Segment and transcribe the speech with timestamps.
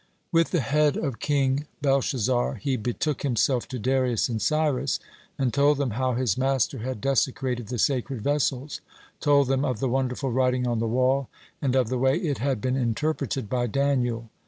[0.31, 4.99] With the head of King Belshazzar he betook himself to Darius and Cyrus,
[5.37, 8.81] and told them how his master had desecrated the sacred vessels,
[9.19, 11.29] told them of the wonderful writing on the wall,
[11.61, 14.31] and of the way it had been interpreted by Daniel.